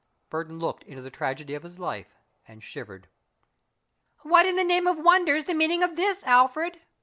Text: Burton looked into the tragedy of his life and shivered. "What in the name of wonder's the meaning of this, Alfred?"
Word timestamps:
Burton 0.31 0.57
looked 0.57 0.81
into 0.85 1.03
the 1.03 1.11
tragedy 1.11 1.53
of 1.53 1.61
his 1.61 1.77
life 1.77 2.15
and 2.47 2.63
shivered. 2.63 3.07
"What 4.23 4.47
in 4.47 4.55
the 4.55 4.63
name 4.63 4.87
of 4.87 4.97
wonder's 4.97 5.45
the 5.45 5.53
meaning 5.53 5.83
of 5.83 5.95
this, 5.95 6.23
Alfred?" 6.23 6.81